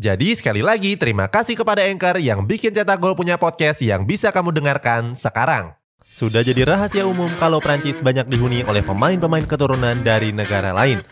Jadi 0.00 0.32
sekali 0.32 0.64
lagi 0.64 0.96
terima 0.96 1.28
kasih 1.28 1.52
kepada 1.52 1.84
Anchor 1.84 2.16
yang 2.16 2.48
bikin 2.48 2.72
Cetak 2.72 2.96
Gol 2.96 3.12
punya 3.12 3.36
podcast 3.36 3.84
yang 3.84 4.08
bisa 4.08 4.32
kamu 4.32 4.48
dengarkan 4.48 5.12
sekarang. 5.12 5.76
Sudah 6.08 6.40
jadi 6.40 6.64
rahasia 6.64 7.04
umum 7.04 7.28
kalau 7.36 7.60
Prancis 7.60 8.00
banyak 8.00 8.24
dihuni 8.24 8.64
oleh 8.64 8.80
pemain-pemain 8.80 9.44
keturunan 9.44 10.00
dari 10.00 10.32
negara 10.32 10.72
lain. 10.72 11.04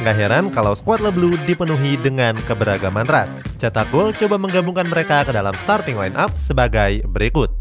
Nggak 0.00 0.16
heran 0.16 0.44
kalau 0.48 0.72
skuad 0.72 1.04
Le 1.04 1.12
Bleu 1.12 1.36
dipenuhi 1.44 2.00
dengan 2.00 2.40
keberagaman 2.48 3.04
ras. 3.04 3.28
Cetak 3.60 3.92
Gol 3.92 4.16
coba 4.16 4.40
menggabungkan 4.40 4.88
mereka 4.88 5.28
ke 5.28 5.32
dalam 5.36 5.52
starting 5.68 6.00
line 6.00 6.16
up 6.16 6.32
sebagai 6.40 7.04
berikut. 7.12 7.51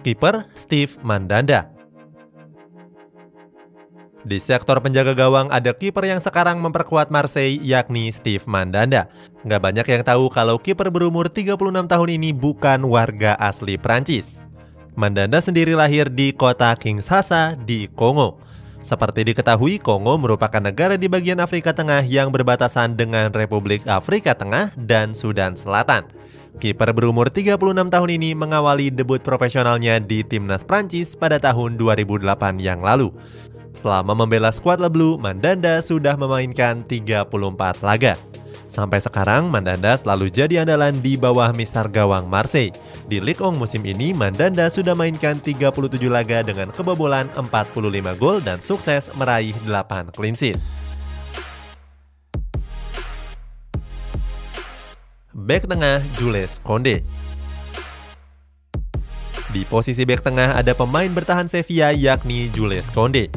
Kiper 0.00 0.48
Steve 0.56 0.96
Mandanda. 1.04 1.68
Di 4.24 4.40
sektor 4.40 4.80
penjaga 4.80 5.12
gawang 5.12 5.52
ada 5.52 5.76
kiper 5.76 6.08
yang 6.08 6.20
sekarang 6.24 6.60
memperkuat 6.60 7.12
Marseille 7.12 7.60
yakni 7.60 8.08
Steve 8.08 8.44
Mandanda. 8.48 9.12
Nggak 9.44 9.60
banyak 9.60 9.86
yang 9.92 10.02
tahu 10.04 10.32
kalau 10.32 10.56
kiper 10.56 10.88
berumur 10.88 11.28
36 11.28 11.56
tahun 11.84 12.08
ini 12.16 12.32
bukan 12.32 12.84
warga 12.88 13.36
asli 13.36 13.76
Prancis. 13.76 14.40
Mandanda 14.96 15.40
sendiri 15.40 15.76
lahir 15.76 16.08
di 16.08 16.32
kota 16.32 16.72
Kinshasa 16.76 17.56
di 17.60 17.88
Kongo. 17.92 18.40
Seperti 18.80 19.28
diketahui, 19.28 19.76
Kongo 19.76 20.16
merupakan 20.16 20.60
negara 20.64 20.96
di 20.96 21.08
bagian 21.08 21.44
Afrika 21.44 21.76
Tengah 21.76 22.00
yang 22.08 22.32
berbatasan 22.32 22.96
dengan 22.96 23.28
Republik 23.36 23.84
Afrika 23.84 24.32
Tengah 24.32 24.72
dan 24.80 25.12
Sudan 25.12 25.52
Selatan. 25.56 26.08
Kiper 26.58 26.90
berumur 26.90 27.30
36 27.30 27.54
tahun 27.92 28.10
ini 28.10 28.34
mengawali 28.34 28.90
debut 28.90 29.22
profesionalnya 29.22 30.02
di 30.02 30.26
timnas 30.26 30.66
Prancis 30.66 31.14
pada 31.14 31.38
tahun 31.38 31.78
2008 31.78 32.26
yang 32.58 32.82
lalu. 32.82 33.14
Selama 33.70 34.18
membela 34.18 34.50
skuad 34.50 34.82
Le 34.82 34.90
Bleu, 34.90 35.14
Mandanda 35.14 35.78
sudah 35.78 36.18
memainkan 36.18 36.82
34 36.82 37.30
laga. 37.86 38.18
Sampai 38.70 39.02
sekarang, 39.02 39.50
Mandanda 39.50 39.98
selalu 39.98 40.30
jadi 40.30 40.62
andalan 40.62 40.98
di 41.02 41.18
bawah 41.18 41.50
Mister 41.50 41.90
Gawang 41.90 42.30
Marseille. 42.30 42.74
Di 43.10 43.18
Ligue 43.18 43.42
1 43.42 43.58
musim 43.58 43.82
ini, 43.82 44.14
Mandanda 44.14 44.70
sudah 44.70 44.94
mainkan 44.94 45.42
37 45.42 45.66
laga 46.06 46.46
dengan 46.46 46.70
kebobolan 46.70 47.26
45 47.34 48.14
gol 48.18 48.38
dan 48.38 48.62
sukses 48.62 49.10
meraih 49.18 49.54
8 49.66 50.14
clean 50.14 50.38
sheet. 50.38 50.58
Back 55.40 55.64
tengah 55.64 56.04
Jules 56.20 56.60
Konde. 56.60 57.00
Di 59.48 59.64
posisi 59.64 60.04
back 60.04 60.20
tengah 60.20 60.52
ada 60.52 60.76
pemain 60.76 61.08
bertahan 61.08 61.48
Sevilla 61.48 61.96
yakni 61.96 62.52
Jules 62.52 62.84
Konde. 62.92 63.32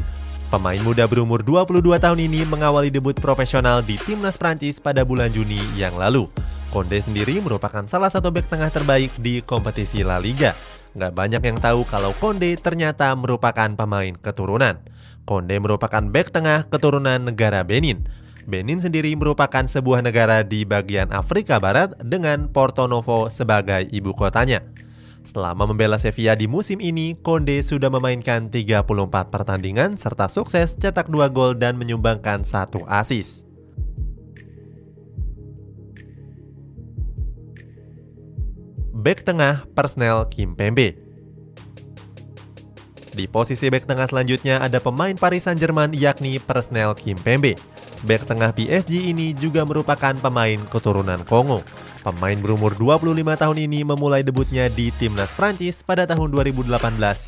Pemain 0.52 0.78
muda 0.84 1.08
berumur 1.08 1.40
22 1.40 1.80
tahun 1.96 2.20
ini 2.20 2.44
mengawali 2.44 2.92
debut 2.92 3.16
profesional 3.16 3.80
di 3.80 3.96
timnas 4.04 4.36
Prancis 4.36 4.84
pada 4.84 5.08
bulan 5.08 5.32
Juni 5.32 5.64
yang 5.80 5.96
lalu. 5.96 6.28
Konde 6.76 7.00
sendiri 7.00 7.40
merupakan 7.40 7.88
salah 7.88 8.12
satu 8.12 8.36
back 8.36 8.52
tengah 8.52 8.68
terbaik 8.68 9.16
di 9.24 9.40
kompetisi 9.40 10.04
La 10.04 10.20
Liga. 10.20 10.52
Nggak 11.00 11.14
banyak 11.16 11.42
yang 11.42 11.56
tahu 11.56 11.88
kalau 11.88 12.12
Konde 12.20 12.52
ternyata 12.60 13.16
merupakan 13.16 13.72
pemain 13.80 14.12
keturunan. 14.20 14.76
Konde 15.24 15.56
merupakan 15.56 16.04
back 16.04 16.36
tengah 16.36 16.68
keturunan 16.68 17.32
negara 17.32 17.64
Benin. 17.64 18.04
Benin 18.44 18.84
sendiri 18.84 19.16
merupakan 19.16 19.64
sebuah 19.64 20.04
negara 20.04 20.44
di 20.44 20.68
bagian 20.68 21.16
Afrika 21.16 21.64
Barat 21.64 21.96
dengan 22.04 22.52
Porto 22.52 22.92
Novo 22.92 23.32
sebagai 23.32 23.88
ibu 23.88 24.12
kotanya. 24.12 24.60
Selama 25.24 25.64
membela 25.64 25.96
Sevilla 25.96 26.36
di 26.36 26.52
musim 26.52 26.84
ini, 26.84 27.16
Konde 27.24 27.64
sudah 27.64 27.88
memainkan 27.88 28.52
34 28.52 29.32
pertandingan 29.32 29.96
serta 29.96 30.28
sukses 30.28 30.76
cetak 30.76 31.08
2 31.08 31.32
gol 31.32 31.56
dan 31.56 31.80
menyumbangkan 31.80 32.44
satu 32.44 32.84
asis. 32.84 33.48
Back 38.92 39.24
tengah 39.28 39.68
Persnel 39.76 40.32
Kimpembe 40.32 40.96
Di 43.12 43.28
posisi 43.28 43.68
back 43.68 43.84
tengah 43.84 44.08
selanjutnya 44.08 44.64
ada 44.64 44.80
pemain 44.80 45.12
Paris 45.16 45.44
Saint-Germain 45.44 45.92
yakni 45.92 46.40
Persnel 46.40 46.96
Kimpembe. 46.96 47.73
Back 48.04 48.28
tengah 48.28 48.52
PSG 48.52 49.16
ini 49.16 49.32
juga 49.32 49.64
merupakan 49.64 50.12
pemain 50.12 50.60
keturunan 50.68 51.24
Kongo. 51.24 51.64
Pemain 52.04 52.36
berumur 52.36 52.76
25 52.76 53.16
tahun 53.40 53.58
ini 53.64 53.88
memulai 53.88 54.28
debutnya 54.28 54.68
di 54.68 54.92
timnas 55.00 55.32
Prancis 55.32 55.80
pada 55.88 56.04
tahun 56.04 56.36
2018 56.36 56.68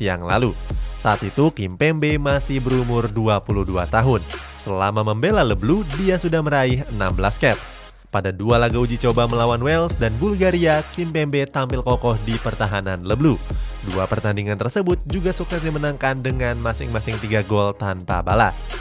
yang 0.04 0.20
lalu. 0.20 0.52
Saat 1.00 1.24
itu 1.24 1.48
Kim 1.56 1.80
Pembe 1.80 2.20
masih 2.20 2.60
berumur 2.60 3.08
22 3.08 3.72
tahun. 3.88 4.20
Selama 4.60 5.00
membela 5.00 5.40
Le 5.40 5.56
Bleu, 5.56 5.80
dia 5.96 6.20
sudah 6.20 6.44
meraih 6.44 6.84
16 6.92 7.40
caps. 7.40 7.76
Pada 8.12 8.28
dua 8.28 8.60
laga 8.60 8.76
uji 8.76 9.00
coba 9.00 9.24
melawan 9.24 9.60
Wales 9.64 9.96
dan 9.96 10.12
Bulgaria, 10.20 10.84
Kim 10.92 11.08
Pembe 11.08 11.40
tampil 11.48 11.80
kokoh 11.80 12.20
di 12.28 12.36
pertahanan 12.36 13.00
Le 13.00 13.16
Bleu. 13.16 13.40
Dua 13.88 14.04
pertandingan 14.04 14.60
tersebut 14.60 15.00
juga 15.08 15.32
sukses 15.32 15.64
dimenangkan 15.64 16.20
dengan 16.20 16.60
masing-masing 16.60 17.16
tiga 17.24 17.40
gol 17.44 17.72
tanpa 17.72 18.20
balas. 18.20 18.75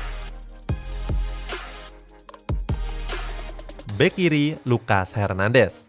Bek 3.95 4.19
kiri 4.19 4.59
Lucas 4.67 5.15
Hernandez. 5.15 5.87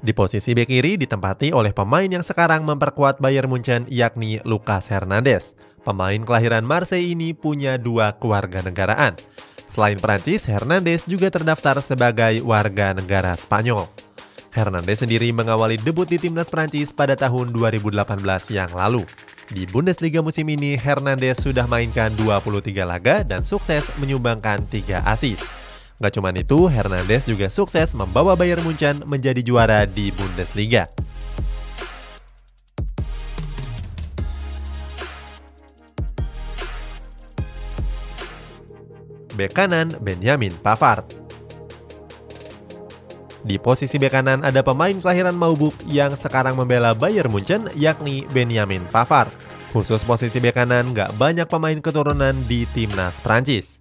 Di 0.00 0.16
posisi 0.16 0.56
bek 0.56 0.64
kiri 0.64 0.96
ditempati 0.96 1.52
oleh 1.52 1.76
pemain 1.76 2.08
yang 2.08 2.24
sekarang 2.24 2.64
memperkuat 2.64 3.20
Bayern 3.20 3.52
Munchen 3.52 3.84
yakni 3.92 4.40
Lucas 4.48 4.88
Hernandez. 4.88 5.52
Pemain 5.84 6.16
kelahiran 6.24 6.64
Marseille 6.64 7.12
ini 7.12 7.36
punya 7.36 7.76
dua 7.76 8.16
keluarga 8.16 8.64
negaraan. 8.64 9.20
Selain 9.68 10.00
Prancis, 10.00 10.48
Hernandez 10.48 11.04
juga 11.04 11.28
terdaftar 11.28 11.76
sebagai 11.84 12.40
warga 12.40 12.96
negara 12.96 13.36
Spanyol. 13.36 13.84
Hernandez 14.56 15.04
sendiri 15.04 15.36
mengawali 15.36 15.76
debut 15.76 16.08
di 16.08 16.16
timnas 16.16 16.48
Prancis 16.48 16.96
pada 16.96 17.12
tahun 17.12 17.52
2018 17.52 18.24
yang 18.56 18.72
lalu. 18.72 19.04
Di 19.52 19.68
Bundesliga 19.68 20.24
musim 20.24 20.48
ini, 20.48 20.80
Hernandez 20.80 21.44
sudah 21.44 21.68
mainkan 21.68 22.08
23 22.16 22.72
laga 22.88 23.20
dan 23.20 23.44
sukses 23.44 23.84
menyumbangkan 24.00 24.64
3 24.64 25.04
asis. 25.04 25.63
Gak 26.02 26.18
cuma 26.18 26.34
itu, 26.34 26.66
Hernandez 26.66 27.22
juga 27.22 27.46
sukses 27.46 27.94
membawa 27.94 28.34
Bayern 28.34 28.66
Munchen 28.66 28.98
menjadi 29.06 29.38
juara 29.46 29.86
di 29.86 30.10
Bundesliga. 30.10 30.90
Bek 39.34 39.50
kanan 39.50 39.98
Benjamin 39.98 40.54
Pavard. 40.62 41.10
Di 43.44 43.58
posisi 43.58 43.98
bek 43.98 44.14
kanan 44.14 44.46
ada 44.46 44.62
pemain 44.62 44.94
kelahiran 44.94 45.34
Maubuk 45.34 45.74
yang 45.90 46.14
sekarang 46.14 46.54
membela 46.54 46.94
Bayern 46.94 47.28
Munchen 47.28 47.66
yakni 47.74 48.26
Benjamin 48.30 48.86
Pavard. 48.90 49.34
Khusus 49.74 50.06
posisi 50.06 50.38
bek 50.38 50.54
kanan 50.54 50.94
nggak 50.94 51.18
banyak 51.18 51.50
pemain 51.50 51.78
keturunan 51.82 52.34
di 52.46 52.62
timnas 52.70 53.18
Prancis. 53.22 53.73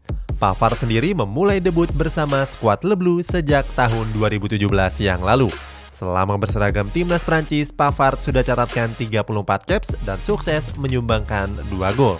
Pavard 0.44 0.75
sendiri 0.75 1.16
memulai 1.16 1.63
debut 1.63 1.88
bersama 1.95 2.44
skuad 2.44 2.84
Le 2.84 3.00
Bleu 3.00 3.24
sejak 3.24 3.63
tahun 3.80 4.12
2017 4.12 4.60
yang 5.00 5.24
lalu. 5.24 5.48
Selama 5.95 6.36
berseragam 6.36 6.92
timnas 6.92 7.24
Prancis, 7.24 7.72
Pavard 7.72 8.19
sudah 8.19 8.44
catatkan 8.44 8.92
34 9.00 9.24
caps 9.63 9.95
dan 10.04 10.19
sukses 10.19 10.68
menyumbangkan 10.75 11.48
2 11.72 11.80
gol. 11.95 12.19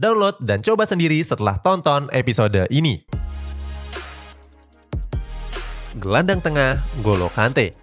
Download 0.00 0.40
dan 0.40 0.64
coba 0.64 0.88
sendiri 0.88 1.20
setelah 1.20 1.60
tonton 1.60 2.08
episode 2.16 2.64
ini. 2.72 3.04
Gelandang 6.00 6.40
tengah 6.40 6.80
Golo 7.04 7.28
Kante 7.28 7.76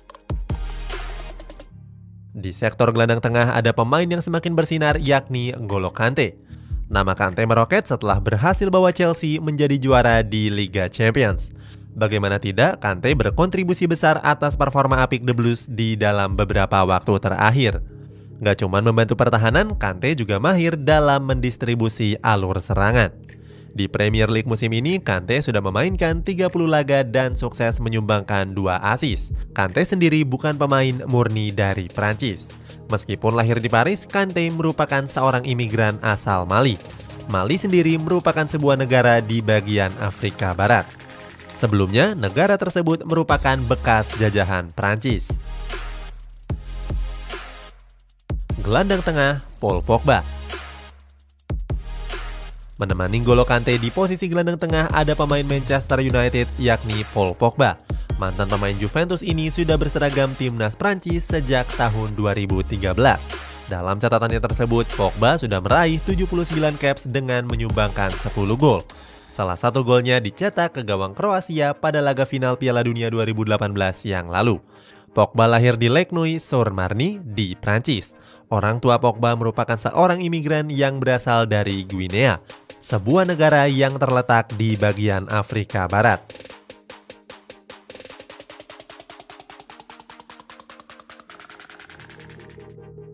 Di 2.34 2.50
sektor 2.50 2.90
gelandang 2.90 3.22
tengah 3.22 3.54
ada 3.54 3.70
pemain 3.78 4.10
yang 4.10 4.26
semakin 4.26 4.58
bersinar 4.58 4.98
yakni 4.98 5.54
Golo 5.70 5.94
Kante. 5.94 6.34
Nama 6.90 7.14
Kante 7.14 7.46
meroket 7.46 7.86
setelah 7.86 8.18
berhasil 8.18 8.74
bawa 8.74 8.90
Chelsea 8.90 9.38
menjadi 9.38 9.78
juara 9.78 10.26
di 10.26 10.50
Liga 10.50 10.90
Champions. 10.90 11.54
Bagaimana 11.94 12.42
tidak, 12.42 12.82
Kante 12.82 13.14
berkontribusi 13.14 13.86
besar 13.86 14.18
atas 14.26 14.58
performa 14.58 15.06
apik 15.06 15.22
The 15.30 15.38
Blues 15.38 15.70
di 15.70 15.94
dalam 15.94 16.34
beberapa 16.34 16.82
waktu 16.90 17.22
terakhir. 17.22 17.99
Gak 18.39 18.63
cuma 18.63 18.80
membantu 18.80 19.19
pertahanan, 19.19 19.75
Kante 19.75 20.15
juga 20.15 20.39
mahir 20.39 20.80
dalam 20.80 21.27
mendistribusi 21.27 22.15
alur 22.24 22.56
serangan. 22.63 23.12
Di 23.75 23.86
Premier 23.86 24.31
League 24.31 24.47
musim 24.47 24.71
ini, 24.71 24.97
Kante 24.97 25.44
sudah 25.44 25.59
memainkan 25.59 26.24
30 26.24 26.47
laga 26.65 27.03
dan 27.03 27.36
sukses 27.36 27.83
menyumbangkan 27.83 28.56
dua 28.56 28.80
asis. 28.80 29.36
Kante 29.51 29.83
sendiri 29.83 30.24
bukan 30.24 30.56
pemain 30.56 31.03
murni 31.06 31.51
dari 31.51 31.91
Prancis. 31.91 32.47
Meskipun 32.89 33.38
lahir 33.38 33.59
di 33.62 33.69
Paris, 33.69 34.07
Kante 34.07 34.47
merupakan 34.50 35.06
seorang 35.06 35.45
imigran 35.45 36.00
asal 36.01 36.47
Mali. 36.47 36.80
Mali 37.30 37.62
sendiri 37.62 38.00
merupakan 38.01 38.47
sebuah 38.50 38.80
negara 38.80 39.21
di 39.21 39.44
bagian 39.44 39.94
Afrika 40.01 40.57
Barat. 40.57 40.89
Sebelumnya, 41.59 42.15
negara 42.15 42.56
tersebut 42.56 43.03
merupakan 43.03 43.59
bekas 43.68 44.09
jajahan 44.18 44.71
Prancis. 44.74 45.27
Gelandang 48.69 49.01
tengah 49.01 49.42
Paul 49.57 49.81
Pogba 49.81 50.21
Menemani 52.77 53.18
Golo 53.25 53.42
Kante 53.42 53.74
di 53.81 53.89
posisi 53.89 54.30
gelandang 54.30 54.62
tengah 54.62 54.94
ada 54.94 55.18
pemain 55.18 55.42
Manchester 55.42 55.98
United 56.06 56.45
yakni 56.62 57.01
Paul 57.10 57.33
Pogba. 57.33 57.81
Mantan 58.21 58.45
pemain 58.45 58.77
Juventus 58.77 59.25
ini 59.25 59.50
sudah 59.50 59.74
berseragam 59.74 60.38
timnas 60.38 60.77
Prancis 60.77 61.25
sejak 61.25 61.66
tahun 61.81 62.13
2013. 62.13 62.77
Dalam 63.74 63.98
catatannya 63.98 64.38
tersebut, 64.38 64.86
Pogba 64.94 65.42
sudah 65.42 65.57
meraih 65.65 65.98
79 66.06 66.54
caps 66.77 67.10
dengan 67.10 67.50
menyumbangkan 67.50 68.13
10 68.22 68.54
gol. 68.54 68.86
Salah 69.33 69.57
satu 69.57 69.81
golnya 69.81 70.22
dicetak 70.22 70.77
ke 70.77 70.86
gawang 70.86 71.18
Kroasia 71.18 71.74
pada 71.74 72.06
laga 72.06 72.30
final 72.30 72.54
Piala 72.54 72.86
Dunia 72.86 73.10
2018 73.10 73.65
yang 74.06 74.30
lalu. 74.30 74.62
Pogba 75.10 75.50
lahir 75.50 75.74
di 75.74 75.89
Lake 75.89 76.13
Nui, 76.13 76.38
Marni, 76.69 77.18
di 77.18 77.57
Prancis. 77.57 78.13
Orang 78.50 78.81
tua 78.81 78.98
Pogba 78.98 79.38
merupakan 79.38 79.78
seorang 79.78 80.25
imigran 80.25 80.74
yang 80.74 80.98
berasal 80.98 81.46
dari 81.46 81.86
Guinea, 81.86 82.42
sebuah 82.81 83.30
negara 83.30 83.69
yang 83.69 83.94
terletak 84.01 84.50
di 84.57 84.74
bagian 84.74 85.30
Afrika 85.30 85.86
Barat. 85.86 86.22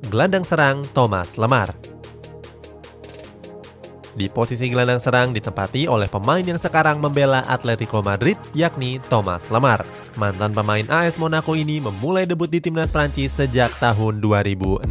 Gelandang 0.08 0.48
serang 0.48 0.88
Thomas 0.96 1.36
Lemar 1.36 1.95
di 4.16 4.32
posisi 4.32 4.72
gelandang 4.72 5.04
serang 5.04 5.36
ditempati 5.36 5.92
oleh 5.92 6.08
pemain 6.08 6.42
yang 6.42 6.56
sekarang 6.56 7.04
membela 7.04 7.44
Atletico 7.52 8.00
Madrid 8.00 8.40
yakni 8.56 8.98
Thomas 9.12 9.52
Lemar. 9.52 9.84
Mantan 10.16 10.56
pemain 10.56 10.88
AS 10.88 11.20
Monaco 11.20 11.54
ini 11.54 11.84
memulai 11.84 12.24
debut 12.24 12.48
di 12.48 12.64
timnas 12.64 12.90
Prancis 12.90 13.36
sejak 13.36 13.76
tahun 13.78 14.24
2016. 14.24 14.88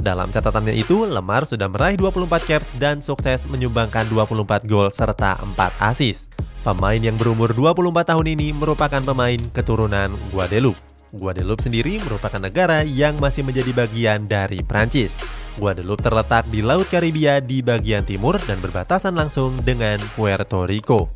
Dalam 0.00 0.32
catatannya 0.32 0.74
itu, 0.74 1.04
Lemar 1.06 1.46
sudah 1.46 1.68
meraih 1.70 1.94
24 1.94 2.48
caps 2.48 2.68
dan 2.80 2.98
sukses 3.04 3.44
menyumbangkan 3.46 4.08
24 4.08 4.66
gol 4.66 4.88
serta 4.90 5.38
4 5.54 5.92
assist. 5.92 6.26
Pemain 6.60 7.00
yang 7.00 7.16
berumur 7.16 7.52
24 7.56 8.12
tahun 8.12 8.26
ini 8.36 8.52
merupakan 8.52 9.00
pemain 9.00 9.40
keturunan 9.52 10.12
Guadeloupe. 10.32 10.80
Guadeloupe 11.16 11.64
sendiri 11.64 12.00
merupakan 12.04 12.40
negara 12.40 12.84
yang 12.84 13.16
masih 13.16 13.44
menjadi 13.44 13.72
bagian 13.72 14.28
dari 14.28 14.60
Prancis. 14.64 15.39
Guadeloupe 15.58 16.04
terletak 16.04 16.46
di 16.46 16.62
Laut 16.62 16.86
Karibia 16.86 17.42
di 17.42 17.64
bagian 17.64 18.06
timur 18.06 18.38
dan 18.46 18.62
berbatasan 18.62 19.16
langsung 19.16 19.58
dengan 19.64 19.98
Puerto 20.14 20.68
Rico. 20.68 21.10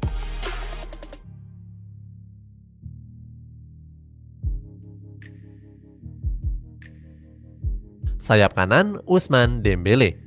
Sayap 8.25 8.57
kanan 8.57 9.05
Usman 9.05 9.61
Dembele 9.61 10.24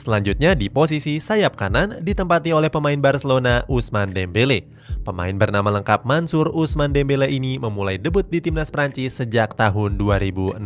Selanjutnya 0.00 0.56
di 0.56 0.72
posisi 0.72 1.20
sayap 1.20 1.60
kanan 1.60 2.00
ditempati 2.00 2.56
oleh 2.56 2.72
pemain 2.72 2.96
Barcelona 2.96 3.68
Usman 3.68 4.16
Dembele. 4.16 4.64
Pemain 5.04 5.36
bernama 5.36 5.76
lengkap 5.76 6.08
Mansur 6.08 6.48
Usman 6.56 6.96
Dembele 6.96 7.28
ini 7.28 7.60
memulai 7.60 8.00
debut 8.00 8.24
di 8.24 8.40
timnas 8.40 8.72
Prancis 8.72 9.20
sejak 9.20 9.60
tahun 9.60 10.00
2016. 10.00 10.56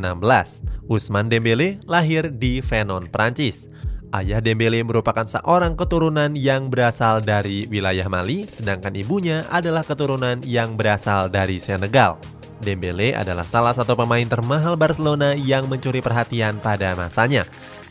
Usman 0.87 1.27
Dembele 1.27 1.83
lahir 1.83 2.31
di 2.31 2.63
Venon, 2.63 3.11
Prancis. 3.11 3.67
Ayah 4.15 4.39
Dembele 4.39 4.79
merupakan 4.87 5.27
seorang 5.27 5.75
keturunan 5.75 6.39
yang 6.39 6.71
berasal 6.71 7.19
dari 7.19 7.67
wilayah 7.67 8.07
Mali, 8.07 8.47
sedangkan 8.47 8.95
ibunya 8.95 9.43
adalah 9.51 9.83
keturunan 9.83 10.47
yang 10.47 10.79
berasal 10.79 11.27
dari 11.27 11.59
Senegal. 11.59 12.23
Dembele 12.63 13.19
adalah 13.19 13.43
salah 13.43 13.75
satu 13.75 13.99
pemain 13.99 14.23
termahal 14.23 14.79
Barcelona 14.79 15.35
yang 15.35 15.67
mencuri 15.67 15.99
perhatian 15.99 16.63
pada 16.63 16.95
masanya. 16.95 17.43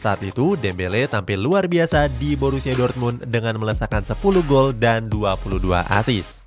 Saat 0.04 0.20
itu, 0.20 0.60
Dembele 0.60 1.08
tampil 1.08 1.40
luar 1.40 1.64
biasa 1.64 2.12
di 2.20 2.36
Borussia 2.36 2.76
Dortmund 2.76 3.24
dengan 3.24 3.56
melesakkan 3.56 4.04
10 4.04 4.20
gol 4.44 4.76
dan 4.76 5.08
22 5.08 5.64
assist. 5.80 6.44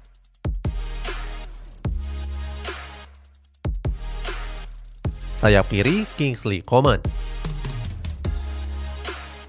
Sayap 5.41 5.73
kiri 5.73 6.05
Kingsley 6.21 6.61
Coman 6.61 7.01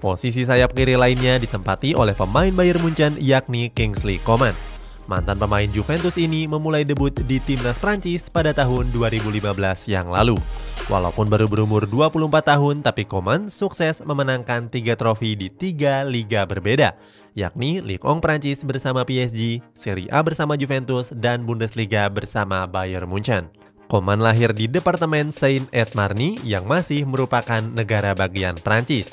Posisi 0.00 0.48
sayap 0.48 0.72
kiri 0.72 0.96
lainnya 0.96 1.36
ditempati 1.36 1.92
oleh 1.92 2.16
pemain 2.16 2.54
Bayern 2.54 2.80
Munchen 2.80 3.12
yakni 3.20 3.68
Kingsley 3.68 4.16
Coman. 4.24 4.56
Mantan 5.04 5.36
pemain 5.36 5.68
Juventus 5.68 6.16
ini 6.16 6.48
memulai 6.48 6.80
debut 6.80 7.12
di 7.12 7.36
timnas 7.44 7.76
Prancis 7.76 8.32
pada 8.32 8.56
tahun 8.56 8.88
2015 8.88 9.52
yang 9.84 10.08
lalu. 10.08 10.40
Walaupun 10.88 11.28
baru 11.28 11.44
berumur 11.52 11.84
24 11.84 12.48
tahun, 12.48 12.76
tapi 12.80 13.04
Coman 13.04 13.52
sukses 13.52 14.00
memenangkan 14.00 14.72
tiga 14.72 14.96
trofi 14.96 15.36
di 15.36 15.52
tiga 15.52 16.00
liga 16.00 16.48
berbeda, 16.48 16.96
yakni 17.36 17.84
Ligue 17.84 18.08
1 18.08 18.24
Prancis 18.24 18.64
bersama 18.64 19.04
PSG, 19.04 19.60
Serie 19.76 20.08
A 20.08 20.24
bersama 20.24 20.56
Juventus, 20.56 21.12
dan 21.12 21.44
Bundesliga 21.44 22.08
bersama 22.08 22.64
Bayern 22.64 23.04
Munchen. 23.04 23.52
Coman 23.92 24.24
lahir 24.24 24.56
di 24.56 24.64
Departemen 24.64 25.28
Saint-Ed-Marny 25.28 26.40
yang 26.40 26.64
masih 26.64 27.04
merupakan 27.04 27.60
negara 27.60 28.16
bagian 28.16 28.56
Prancis. 28.56 29.12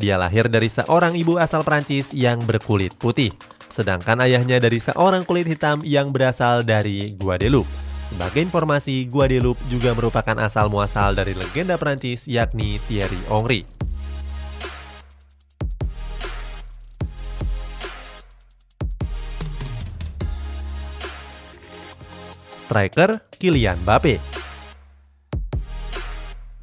Dia 0.00 0.16
lahir 0.16 0.48
dari 0.48 0.72
seorang 0.72 1.12
ibu 1.12 1.36
asal 1.36 1.60
Prancis 1.60 2.08
yang 2.16 2.40
berkulit 2.40 2.96
putih, 2.96 3.36
sedangkan 3.68 4.16
ayahnya 4.24 4.56
dari 4.56 4.80
seorang 4.80 5.28
kulit 5.28 5.44
hitam 5.44 5.84
yang 5.84 6.08
berasal 6.08 6.64
dari 6.64 7.12
Guadeloupe. 7.20 7.81
Sebagai 8.12 8.44
informasi, 8.44 9.08
Guadeloupe 9.08 9.64
juga 9.72 9.96
merupakan 9.96 10.36
asal 10.44 10.68
muasal 10.68 11.16
dari 11.16 11.32
legenda 11.32 11.80
Prancis 11.80 12.28
yakni 12.28 12.76
Thierry 12.84 13.16
Henry. 13.24 13.64
Striker 22.68 23.24
Kylian 23.40 23.80
Mbappe 23.80 24.20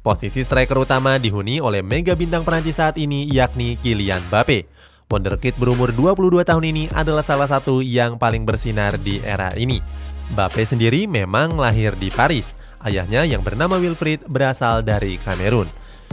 Posisi 0.06 0.46
striker 0.46 0.78
utama 0.78 1.18
dihuni 1.18 1.58
oleh 1.58 1.82
mega 1.82 2.14
bintang 2.14 2.46
Prancis 2.46 2.78
saat 2.78 2.94
ini 2.94 3.26
yakni 3.26 3.74
Kylian 3.82 4.22
Mbappe. 4.30 4.70
Wonderkid 5.10 5.58
berumur 5.58 5.90
22 5.90 6.46
tahun 6.46 6.64
ini 6.70 6.86
adalah 6.94 7.26
salah 7.26 7.50
satu 7.50 7.82
yang 7.82 8.22
paling 8.22 8.46
bersinar 8.46 8.94
di 9.02 9.18
era 9.26 9.50
ini. 9.58 9.82
Mbappe 10.30 10.62
sendiri 10.62 11.10
memang 11.10 11.58
lahir 11.58 11.90
di 11.98 12.06
Paris. 12.06 12.46
Ayahnya 12.86 13.26
yang 13.26 13.42
bernama 13.42 13.82
Wilfried 13.82 14.30
berasal 14.30 14.80
dari 14.80 15.18
Kamerun. 15.18 15.66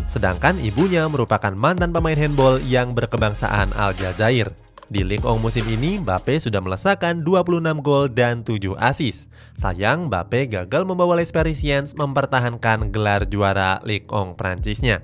Sedangkan 0.09 0.57
ibunya 0.57 1.05
merupakan 1.05 1.53
mantan 1.53 1.93
pemain 1.93 2.17
handball 2.17 2.57
yang 2.65 2.97
berkebangsaan 2.97 3.77
Aljazair. 3.77 4.49
Di 4.87 5.03
Ligue 5.03 5.27
1 5.27 5.37
musim 5.37 5.67
ini, 5.67 5.99
Mbappe 5.99 6.39
sudah 6.39 6.63
melesakkan 6.63 7.21
26 7.21 7.83
gol 7.83 8.07
dan 8.07 8.41
7 8.41 8.73
assist. 8.79 9.27
Sayang, 9.59 10.07
Mbappe 10.07 10.47
gagal 10.47 10.87
membawa 10.87 11.19
Les 11.19 11.29
Parisiens 11.29 11.91
mempertahankan 11.93 12.89
gelar 12.89 13.27
juara 13.27 13.83
Ligue 13.83 14.07
1 14.07 14.39
Prancisnya. 14.39 15.03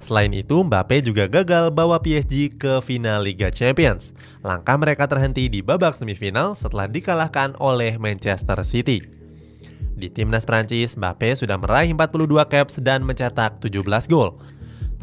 Selain 0.00 0.32
itu, 0.32 0.64
Mbappe 0.64 1.04
juga 1.04 1.28
gagal 1.28 1.68
bawa 1.76 2.00
PSG 2.00 2.56
ke 2.56 2.80
final 2.80 3.20
Liga 3.20 3.52
Champions. 3.52 4.16
Langkah 4.40 4.80
mereka 4.80 5.04
terhenti 5.04 5.52
di 5.52 5.60
babak 5.60 6.00
semifinal 6.00 6.56
setelah 6.56 6.88
dikalahkan 6.88 7.52
oleh 7.60 8.00
Manchester 8.00 8.64
City. 8.64 9.04
Di 10.00 10.08
timnas 10.08 10.48
Prancis, 10.48 10.96
Mbappe 10.96 11.36
sudah 11.36 11.60
meraih 11.60 11.92
42 11.92 12.26
caps 12.48 12.80
dan 12.80 13.04
mencetak 13.04 13.60
17 13.60 14.08
gol. 14.08 14.40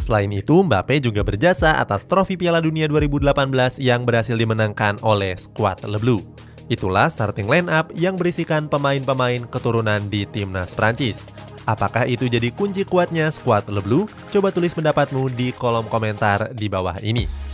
Selain 0.01 0.29
itu, 0.33 0.65
Mbappe 0.65 0.97
juga 0.97 1.21
berjasa 1.21 1.77
atas 1.77 2.09
trofi 2.09 2.33
Piala 2.33 2.57
Dunia 2.57 2.89
2018 2.89 3.77
yang 3.77 4.01
berhasil 4.01 4.33
dimenangkan 4.33 4.97
oleh 5.05 5.37
skuad 5.37 5.85
Le 5.85 6.01
Bleu. 6.01 6.25
Itulah 6.67 7.07
starting 7.07 7.47
line 7.47 7.69
up 7.69 7.93
yang 7.93 8.19
berisikan 8.19 8.65
pemain-pemain 8.67 9.45
keturunan 9.47 10.01
di 10.09 10.25
timnas 10.27 10.73
Prancis. 10.73 11.21
Apakah 11.67 12.07
itu 12.07 12.31
jadi 12.31 12.47
kunci 12.55 12.87
kuatnya 12.87 13.27
skuad 13.27 13.67
Le 13.67 13.83
Bleu? 13.83 14.07
Coba 14.31 14.55
tulis 14.55 14.71
pendapatmu 14.71 15.27
di 15.27 15.51
kolom 15.51 15.91
komentar 15.91 16.55
di 16.55 16.71
bawah 16.71 16.95
ini. 17.03 17.46